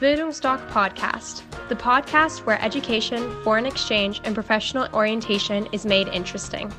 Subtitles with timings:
[0.00, 6.72] Bildungsdoc Podcast, the podcast where education, foreign exchange, and professional orientation is made interesting.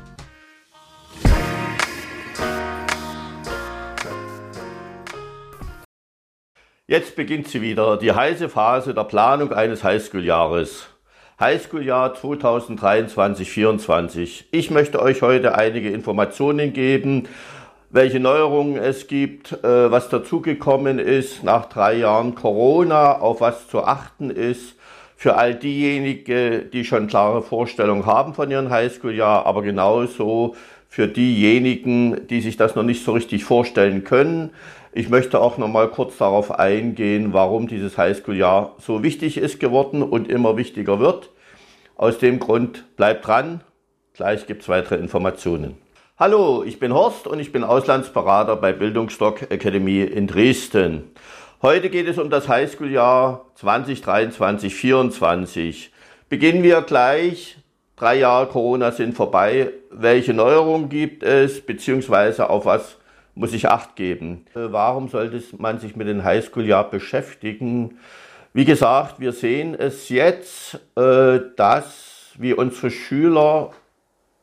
[6.88, 10.88] Jetzt beginnt sie wieder, die heiße Phase der Planung eines Highschool-Jahres.
[11.42, 14.46] Highschool-Jahr 2023-24.
[14.52, 17.28] Ich möchte euch heute einige Informationen geben
[17.92, 23.84] welche Neuerungen es gibt, äh, was dazugekommen ist nach drei Jahren Corona, auf was zu
[23.84, 24.76] achten ist
[25.16, 30.56] für all diejenigen, die schon klare Vorstellungen haben von ihrem Highschool-Jahr, aber genauso
[30.88, 34.52] für diejenigen, die sich das noch nicht so richtig vorstellen können.
[34.94, 40.02] Ich möchte auch noch mal kurz darauf eingehen, warum dieses Highschool-Jahr so wichtig ist geworden
[40.04, 41.32] und immer wichtiger wird.
[41.96, 43.62] Aus dem Grund bleibt dran.
[44.14, 45.89] Gleich gibt's weitere Informationen.
[46.22, 51.12] Hallo, ich bin Horst und ich bin Auslandsberater bei Bildungsstock Academy in Dresden.
[51.62, 55.92] Heute geht es um das Highschool-Jahr 2023-24.
[56.28, 57.60] Beginnen wir gleich.
[57.96, 59.72] Drei Jahre Corona sind vorbei.
[59.92, 62.98] Welche Neuerungen gibt es, beziehungsweise auf was
[63.34, 64.44] muss ich Acht geben?
[64.56, 67.98] Äh, warum sollte man sich mit dem Highschool-Jahr beschäftigen?
[68.52, 73.72] Wie gesagt, wir sehen es jetzt, äh, dass wie unsere Schüler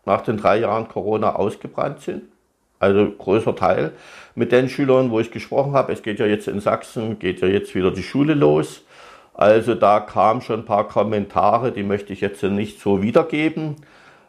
[0.06, 2.22] nach den drei Jahren Corona ausgebrannt sind.
[2.78, 3.92] Also größer Teil.
[4.34, 7.48] Mit den Schülern, wo ich gesprochen habe, es geht ja jetzt in Sachsen, geht ja
[7.48, 8.82] jetzt wieder die Schule los.
[9.34, 13.76] Also da kamen schon ein paar Kommentare, die möchte ich jetzt nicht so wiedergeben.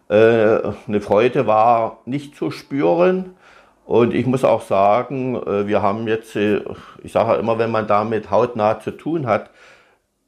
[0.10, 3.36] Äh, eine Freude war nicht zu spüren.
[3.86, 6.62] Und ich muss auch sagen, äh, wir haben jetzt, äh,
[7.04, 9.50] ich sage immer, wenn man damit hautnah zu tun hat,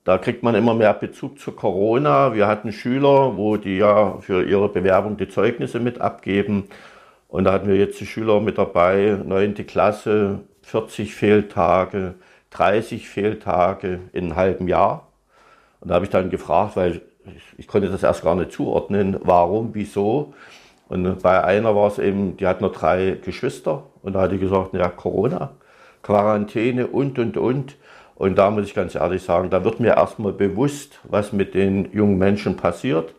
[0.10, 2.34] da kriegt man immer mehr Bezug zu Corona.
[2.34, 6.64] Wir hatten Schüler, wo die ja für ihre Bewerbung die Zeugnisse mit abgeben.
[7.28, 12.16] Und da hatten wir jetzt die Schüler mit dabei, neunte Klasse, 40 Fehltage,
[12.50, 15.10] 30 Fehltage in einem halben Jahr.
[15.80, 19.16] Und da habe ich dann gefragt, weil ich, ich konnte das erst gar nicht zuordnen,
[19.22, 20.34] warum, wieso.
[20.88, 24.40] Und bei einer war es eben, die hat nur drei Geschwister und da hat die
[24.40, 25.52] gesagt, ja, Corona,
[26.02, 27.76] Quarantäne und, und, und.
[28.20, 31.90] Und da muss ich ganz ehrlich sagen, da wird mir erstmal bewusst, was mit den
[31.94, 33.16] jungen Menschen passiert.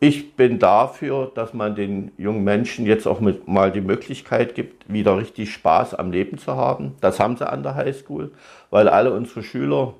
[0.00, 5.18] Ich bin dafür, dass man den jungen Menschen jetzt auch mal die Möglichkeit gibt, wieder
[5.18, 6.96] richtig Spaß am Leben zu haben.
[7.02, 8.32] Das haben sie an der Highschool,
[8.70, 9.92] weil alle unsere Schüler,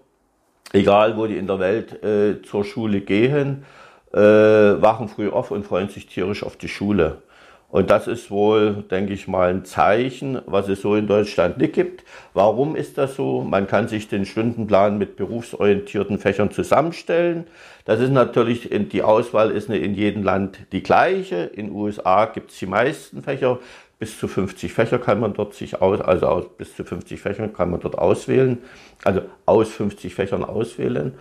[0.73, 3.67] egal wo die in der Welt äh, zur Schule gehen,
[4.15, 7.19] äh, wachen früh auf und freuen sich tierisch auf die Schule.
[7.73, 11.73] Und das ist wohl, denke ich mal, ein Zeichen, was es so in Deutschland nicht
[11.73, 12.05] gibt.
[12.35, 13.41] Warum ist das so?
[13.41, 17.47] Man kann sich den Stundenplan mit berufsorientierten Fächern zusammenstellen.
[17.87, 21.45] Das ist natürlich, die Auswahl ist in jedem Land die gleiche.
[21.45, 23.59] In den USA gibt es die meisten Fächer.
[23.99, 27.55] Bis zu 50 Fächer kann man dort sich aus, also aus, bis zu 50 Fächern
[27.55, 28.59] kann man dort auswählen.
[29.03, 31.15] Also aus 50 Fächern auswählen.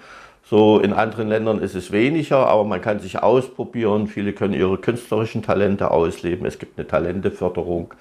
[0.44, 4.08] So in anderen Ländern ist es weniger, aber man kann sich ausprobieren.
[4.08, 6.46] Viele können ihre künstlerischen Talente ausleben.
[6.46, 7.94] Es gibt eine Talenteförderung.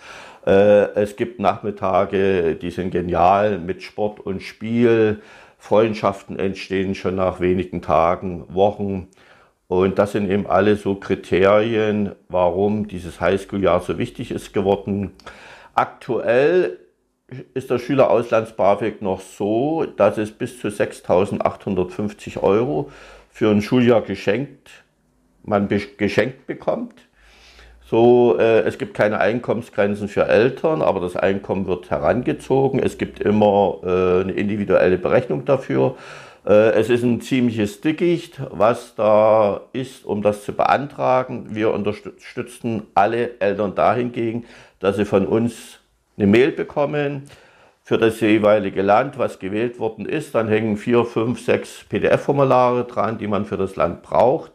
[0.47, 5.21] Äh, es gibt Nachmittage, die sind genial mit Sport und Spiel.
[5.59, 9.09] Freundschaften entstehen schon nach wenigen Tagen, Wochen.
[9.69, 15.13] Und das sind eben alle so Kriterien, warum dieses Highschool-Jahr so wichtig ist geworden.
[15.75, 16.79] Aktuell
[17.55, 22.91] ist der Schülerauslands-BAföG noch so, dass es bis zu 6.850 Euro
[23.31, 24.71] für ein Schuljahr geschenkt,
[25.43, 26.95] man geschenkt bekommt.
[27.91, 32.81] So, äh, es gibt keine Einkommensgrenzen für Eltern, aber das Einkommen wird herangezogen.
[32.81, 35.97] Es gibt immer äh, eine individuelle Berechnung dafür.
[36.47, 41.49] Äh, es ist ein ziemliches Dickicht, was da ist, um das zu beantragen.
[41.51, 44.45] Wir unterstützen alle Eltern dahingegen,
[44.79, 45.81] dass sie von uns
[46.21, 47.23] eine Mail bekommen
[47.83, 50.35] für das jeweilige Land, was gewählt worden ist.
[50.35, 54.53] Dann hängen vier, fünf, sechs PDF-Formulare dran, die man für das Land braucht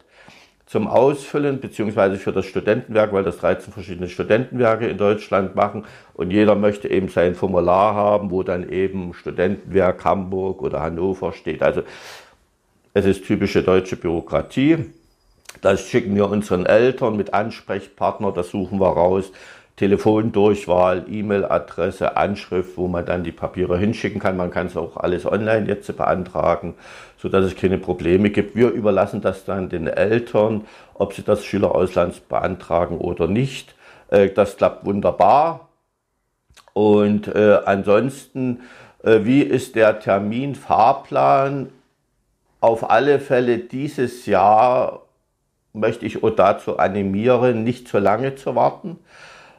[0.66, 5.84] zum Ausfüllen, beziehungsweise für das Studentenwerk, weil das 13 verschiedene Studentenwerke in Deutschland machen
[6.14, 11.62] und jeder möchte eben sein Formular haben, wo dann eben Studentenwerk Hamburg oder Hannover steht.
[11.62, 11.82] Also
[12.94, 14.86] es ist typische deutsche Bürokratie.
[15.62, 19.30] Das schicken wir unseren Eltern mit Ansprechpartner, das suchen wir raus.
[19.76, 24.36] Telefondurchwahl, E-Mail-Adresse, Anschrift, wo man dann die Papiere hinschicken kann.
[24.36, 26.74] Man kann es auch alles online jetzt beantragen,
[27.18, 28.56] so dass es keine Probleme gibt.
[28.56, 30.64] Wir überlassen das dann den Eltern,
[30.94, 33.74] ob sie das Schülerauslands beantragen oder nicht.
[34.08, 35.68] Äh, das klappt wunderbar.
[36.72, 38.60] Und äh, ansonsten,
[39.02, 41.68] äh, wie ist der Terminfahrplan?
[42.60, 45.02] Auf alle Fälle dieses Jahr
[45.74, 48.98] möchte ich auch dazu animieren, nicht zu lange zu warten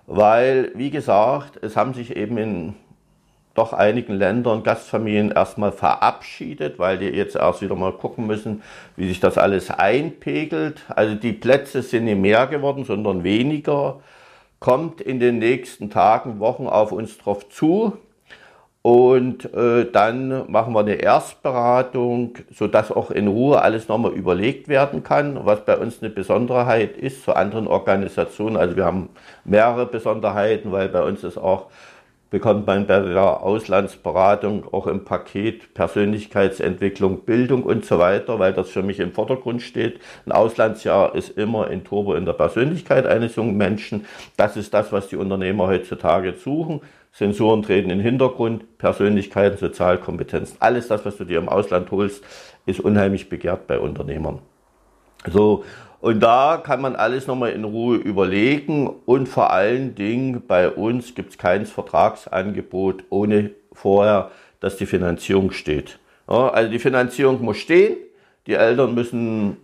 [0.08, 2.76] weil, wie gesagt, es haben sich eben in
[3.54, 8.62] doch einigen Ländern Gastfamilien erstmal verabschiedet, weil die jetzt erst wieder mal gucken müssen,
[8.96, 10.84] wie sich das alles einpegelt.
[10.90, 14.00] Also die Plätze sind nicht mehr geworden, sondern weniger.
[14.60, 17.98] Kommt in den nächsten Tagen, Wochen auf uns drauf zu.
[18.88, 25.04] Und äh, dann machen wir eine Erstberatung, sodass auch in Ruhe alles nochmal überlegt werden
[25.04, 28.56] kann, was bei uns eine Besonderheit ist zu anderen Organisationen.
[28.56, 29.10] Also wir haben
[29.44, 31.66] mehrere Besonderheiten, weil bei uns ist auch
[32.30, 38.70] bekommt man bei der Auslandsberatung auch im Paket Persönlichkeitsentwicklung, Bildung und so weiter, weil das
[38.70, 40.00] für mich im Vordergrund steht.
[40.26, 44.06] Ein Auslandsjahr ist immer ein Turbo in der Persönlichkeit eines jungen Menschen.
[44.38, 46.82] Das ist das, was die Unternehmer heutzutage suchen.
[47.18, 50.58] Sensoren treten in den Hintergrund, Persönlichkeiten, Sozialkompetenzen.
[50.60, 52.24] Alles das, was du dir im Ausland holst,
[52.68, 54.38] ist unheimlich begehrt bei Unternehmern.
[55.26, 55.64] So,
[56.00, 61.16] und da kann man alles nochmal in Ruhe überlegen und vor allen Dingen bei uns
[61.16, 64.30] gibt es kein Vertragsangebot ohne vorher,
[64.60, 65.98] dass die Finanzierung steht.
[66.30, 67.98] Ja, also die Finanzierung muss stehen,
[68.46, 69.58] die Eltern müssen,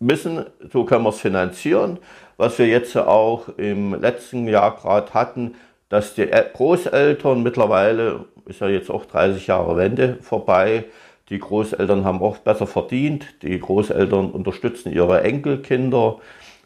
[0.00, 1.98] müssen, so können wir es finanzieren.
[2.36, 5.54] Was wir jetzt auch im letzten Jahr gerade hatten,
[5.88, 10.84] dass die Großeltern mittlerweile, ist ja jetzt auch 30 Jahre Wende vorbei,
[11.28, 13.42] die Großeltern haben oft besser verdient.
[13.42, 16.18] Die Großeltern unterstützen ihre Enkelkinder.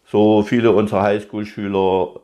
[0.05, 2.21] So viele unserer Highschool-Schüler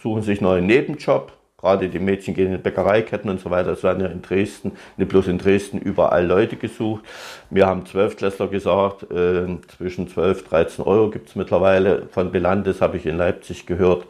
[0.00, 1.32] suchen sich einen neuen Nebenjob.
[1.58, 3.72] Gerade die Mädchen gehen in Bäckereiketten und so weiter.
[3.72, 7.04] Es werden ja in Dresden, nicht bloß in Dresden, überall Leute gesucht.
[7.50, 12.06] Wir haben Zwölftklässler gesagt, äh, zwischen 12, 13 Euro gibt es mittlerweile.
[12.10, 14.06] Von Belandes habe ich in Leipzig gehört,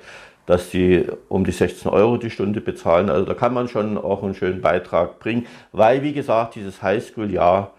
[0.47, 3.09] dass sie um die 16 Euro die Stunde bezahlen.
[3.09, 7.73] Also da kann man schon auch einen schönen Beitrag bringen, weil, wie gesagt, dieses Highschool-Jahr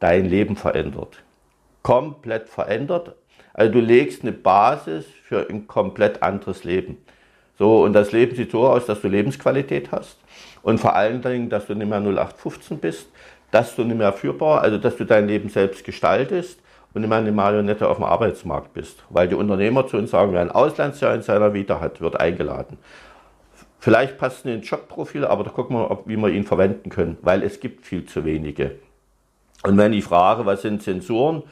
[0.00, 1.22] dein Leben verändert.
[1.82, 3.14] Komplett verändert.
[3.54, 6.98] Also du legst eine Basis für ein komplett anderes Leben.
[7.58, 10.18] So, und das Leben sieht so aus, dass du Lebensqualität hast
[10.62, 13.08] und vor allen Dingen, dass du nicht mehr 0815 bist,
[13.50, 16.61] dass du nicht mehr führbar, also dass du dein Leben selbst gestaltest
[16.94, 19.04] und immer eine Marionette auf dem Arbeitsmarkt bist.
[19.10, 22.78] Weil die Unternehmer zu uns sagen, wer ein Auslandsjahr in seiner Vita hat, wird eingeladen.
[23.78, 27.42] Vielleicht passt nicht ins Jobprofil, aber da gucken wir, wie wir ihn verwenden können, weil
[27.42, 28.76] es gibt viel zu wenige.
[29.64, 31.42] Und wenn ich frage, was sind Zensuren?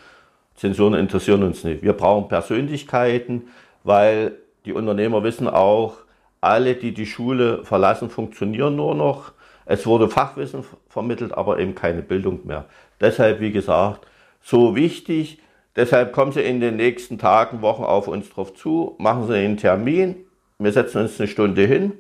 [0.54, 1.82] Zensuren interessieren uns nicht.
[1.82, 3.48] Wir brauchen Persönlichkeiten,
[3.82, 4.32] weil
[4.64, 5.96] die Unternehmer wissen auch,
[6.40, 9.32] alle, die die Schule verlassen, funktionieren nur noch.
[9.66, 12.66] Es wurde Fachwissen vermittelt, aber eben keine Bildung mehr.
[13.00, 14.06] Deshalb, wie gesagt,
[14.42, 15.38] so wichtig.
[15.76, 19.56] Deshalb kommen Sie in den nächsten Tagen, Wochen auf uns drauf zu, machen Sie einen
[19.56, 20.16] Termin.
[20.58, 21.92] Wir setzen uns eine Stunde hin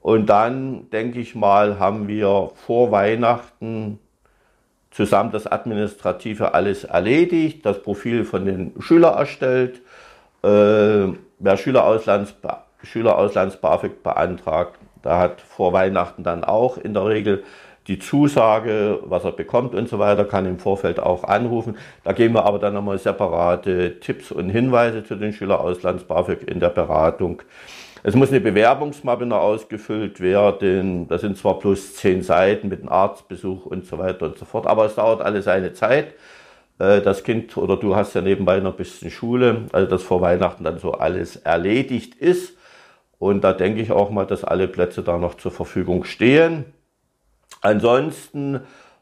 [0.00, 3.98] und dann, denke ich mal, haben wir vor Weihnachten
[4.90, 9.80] zusammen das Administrative alles erledigt, das Profil von den Schülern erstellt,
[10.42, 12.34] äh, wer Schülerauslands,
[12.82, 17.44] Schülerauslands BAföG beantragt, da hat vor Weihnachten dann auch in der Regel
[17.86, 21.76] die Zusage, was er bekommt und so weiter, kann im Vorfeld auch anrufen.
[22.04, 26.60] Da geben wir aber dann nochmal separate Tipps und Hinweise zu den Schülerauslands BAföG in
[26.60, 27.42] der Beratung.
[28.02, 31.06] Es muss eine Bewerbungsmappe noch ausgefüllt werden.
[31.08, 34.66] Das sind zwar plus zehn Seiten mit einem Arztbesuch und so weiter und so fort,
[34.66, 36.14] aber es dauert alles seine Zeit.
[36.78, 40.20] Äh, das Kind oder du hast ja nebenbei noch ein bisschen Schule, also dass vor
[40.20, 42.56] Weihnachten dann so alles erledigt ist.
[43.18, 46.64] Und da denke ich auch mal, dass alle Plätze da noch zur Verfügung stehen.
[47.60, 48.60] Ansonsten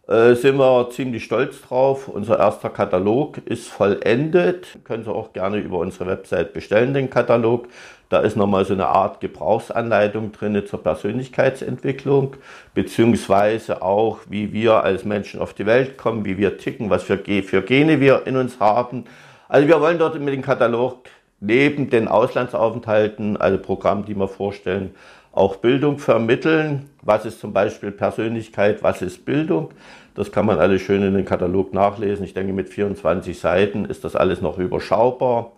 [0.08, 2.08] äh, sind wir ziemlich stolz drauf.
[2.08, 4.78] Unser erster Katalog ist vollendet.
[4.84, 7.68] Können Sie auch gerne über unsere Website bestellen, den Katalog.
[8.08, 12.36] Da ist nochmal so eine Art Gebrauchsanleitung drin zur Persönlichkeitsentwicklung,
[12.72, 17.18] beziehungsweise auch, wie wir als Menschen auf die Welt kommen, wie wir ticken, was für,
[17.18, 19.04] für Gene wir in uns haben.
[19.46, 21.00] Also wir wollen dort mit dem Katalog
[21.40, 24.94] neben den Auslandsaufenthalten, also Programmen, die wir vorstellen,
[25.32, 26.90] auch Bildung vermitteln.
[27.02, 29.70] Was ist zum Beispiel Persönlichkeit, was ist Bildung?
[30.14, 32.24] Das kann man alles schön in den Katalog nachlesen.
[32.24, 35.52] Ich denke, mit 24 Seiten ist das alles noch überschaubar.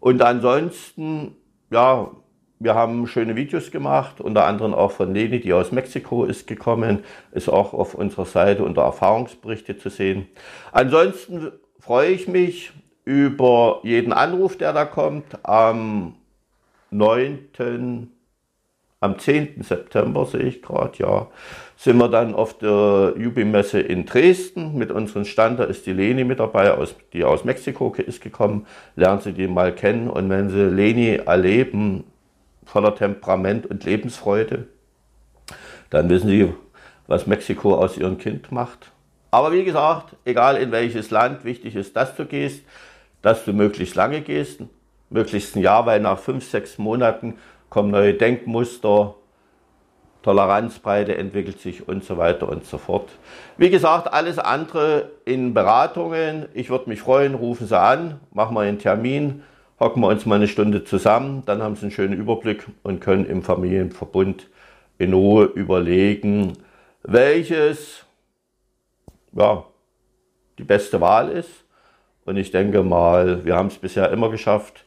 [0.00, 1.36] Und ansonsten,
[1.70, 2.10] ja,
[2.58, 7.04] wir haben schöne Videos gemacht, unter anderem auch von Leni, die aus Mexiko ist gekommen,
[7.32, 10.26] ist auch auf unserer Seite unter Erfahrungsberichte zu sehen.
[10.72, 12.72] Ansonsten freue ich mich
[13.04, 15.24] über jeden Anruf, der da kommt.
[15.42, 16.14] Am
[16.90, 18.10] 9.
[19.04, 19.62] Am 10.
[19.62, 21.26] September sehe ich gerade, ja,
[21.76, 25.60] sind wir dann auf der Jubi-Messe in Dresden mit unserem Stand.
[25.60, 28.66] Da ist die Leni mit dabei, aus, die aus Mexiko ist gekommen.
[28.96, 30.08] Lernen Sie die mal kennen.
[30.08, 32.04] Und wenn Sie Leni erleben,
[32.64, 34.68] voller Temperament und Lebensfreude,
[35.90, 36.54] dann wissen Sie,
[37.06, 38.90] was Mexiko aus Ihrem Kind macht.
[39.30, 42.62] Aber wie gesagt, egal in welches Land, wichtig ist, dass du gehst,
[43.20, 44.62] dass du möglichst lange gehst,
[45.10, 47.34] möglichst ein Jahr, weil nach fünf, sechs Monaten
[47.74, 49.16] kommen neue Denkmuster,
[50.22, 53.10] Toleranzbreite entwickelt sich und so weiter und so fort.
[53.56, 56.46] Wie gesagt, alles andere in Beratungen.
[56.54, 59.42] Ich würde mich freuen, rufen Sie an, machen wir einen Termin,
[59.80, 63.26] hocken wir uns mal eine Stunde zusammen, dann haben Sie einen schönen Überblick und können
[63.26, 64.48] im Familienverbund
[64.98, 66.52] in Ruhe überlegen,
[67.02, 68.04] welches
[69.32, 69.64] ja,
[70.58, 71.50] die beste Wahl ist.
[72.24, 74.84] Und ich denke mal, wir haben es bisher immer geschafft,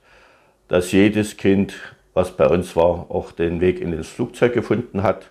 [0.69, 1.75] dass jedes Kind
[2.17, 5.29] was bei uns war, auch den Weg in das Flugzeug gefunden hat.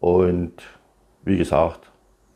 [0.00, 0.52] Und
[1.24, 1.80] wie gesagt,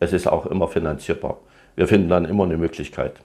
[0.00, 1.38] es ist auch immer finanzierbar.
[1.76, 3.20] Wir finden dann immer eine Möglichkeit.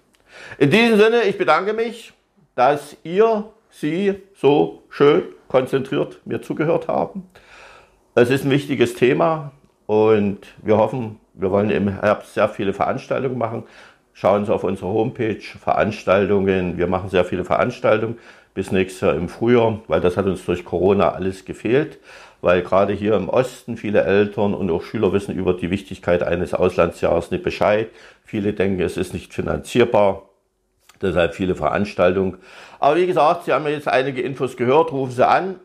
[0.58, 2.12] In diesem Sinne, ich bedanke mich,
[2.56, 7.24] dass ihr, Sie so schön konzentriert mir zugehört haben.
[8.14, 9.54] Es ist ein wichtiges Thema
[9.88, 13.64] und wir hoffen, wir wollen im Herbst sehr viele Veranstaltungen machen.
[14.12, 16.78] Schauen Sie auf unsere Homepage, Veranstaltungen.
[16.78, 18.20] Wir machen sehr viele Veranstaltungen
[18.54, 22.00] bis nächstes Jahr im Frühjahr, weil das hat uns durch Corona alles gefehlt,
[22.42, 26.54] weil gerade hier im Osten viele Eltern und auch Schüler wissen über die Wichtigkeit eines
[26.54, 27.90] Auslandsjahres nicht Bescheid.
[28.26, 30.24] Viele denken, es ist nicht finanzierbar,
[31.02, 32.38] deshalb viele Veranstaltungen.
[32.80, 35.56] Aber wie gesagt, Sie haben jetzt einige Infos gehört, rufen Sie an.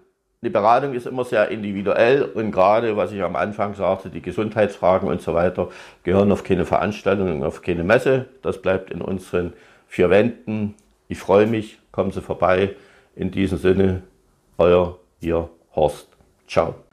[0.40, 5.08] Die Beratung ist immer sehr individuell und gerade, was ich am Anfang sagte, die Gesundheitsfragen
[5.08, 5.68] und so weiter
[6.04, 8.26] gehören auf keine Veranstaltung, auf keine Messe.
[8.42, 9.52] Das bleibt in unseren
[9.88, 10.76] vier Wänden.
[11.08, 12.76] Ich freue mich, kommen Sie vorbei.
[13.16, 14.02] In diesem Sinne,
[14.58, 16.08] euer, ihr Horst.
[16.46, 16.87] Ciao.